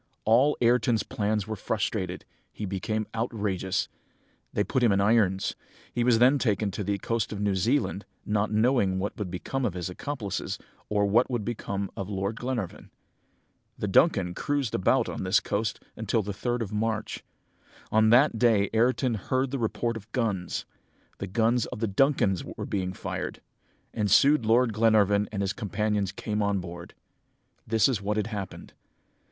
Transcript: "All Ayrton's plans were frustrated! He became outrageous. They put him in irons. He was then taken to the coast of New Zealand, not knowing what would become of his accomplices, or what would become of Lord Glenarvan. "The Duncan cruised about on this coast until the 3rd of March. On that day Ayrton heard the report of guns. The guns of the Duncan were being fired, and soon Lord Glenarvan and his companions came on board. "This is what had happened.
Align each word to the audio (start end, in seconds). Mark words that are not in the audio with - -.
"All 0.25 0.57
Ayrton's 0.61 1.03
plans 1.03 1.45
were 1.45 1.55
frustrated! 1.55 2.25
He 2.51 2.65
became 2.65 3.05
outrageous. 3.13 3.87
They 4.51 4.63
put 4.63 4.81
him 4.81 4.91
in 4.91 4.99
irons. 4.99 5.53
He 5.93 6.03
was 6.03 6.17
then 6.17 6.39
taken 6.39 6.71
to 6.71 6.83
the 6.83 6.97
coast 6.97 7.31
of 7.31 7.39
New 7.39 7.53
Zealand, 7.53 8.05
not 8.25 8.51
knowing 8.51 8.97
what 8.97 9.15
would 9.19 9.29
become 9.29 9.63
of 9.63 9.75
his 9.75 9.91
accomplices, 9.91 10.57
or 10.89 11.05
what 11.05 11.29
would 11.29 11.45
become 11.45 11.91
of 11.95 12.09
Lord 12.09 12.39
Glenarvan. 12.39 12.89
"The 13.77 13.87
Duncan 13.87 14.33
cruised 14.33 14.73
about 14.73 15.07
on 15.07 15.21
this 15.21 15.39
coast 15.39 15.79
until 15.95 16.23
the 16.23 16.33
3rd 16.33 16.61
of 16.63 16.73
March. 16.73 17.23
On 17.91 18.09
that 18.09 18.39
day 18.39 18.71
Ayrton 18.73 19.13
heard 19.13 19.51
the 19.51 19.59
report 19.59 19.95
of 19.95 20.11
guns. 20.13 20.65
The 21.19 21.27
guns 21.27 21.67
of 21.67 21.79
the 21.79 21.85
Duncan 21.87 22.35
were 22.57 22.65
being 22.65 22.91
fired, 22.91 23.39
and 23.93 24.09
soon 24.09 24.41
Lord 24.41 24.73
Glenarvan 24.73 25.29
and 25.31 25.43
his 25.43 25.53
companions 25.53 26.11
came 26.11 26.41
on 26.41 26.57
board. 26.59 26.95
"This 27.67 27.87
is 27.87 28.01
what 28.01 28.17
had 28.17 28.25
happened. 28.25 28.73